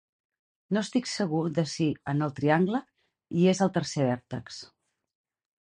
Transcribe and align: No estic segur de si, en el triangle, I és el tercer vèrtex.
No 0.77 0.81
estic 0.85 1.09
segur 1.11 1.41
de 1.59 1.65
si, 1.73 1.89
en 2.13 2.27
el 2.29 2.33
triangle, 2.41 2.81
I 3.43 3.47
és 3.55 3.63
el 3.67 3.73
tercer 3.77 4.11
vèrtex. 4.13 4.63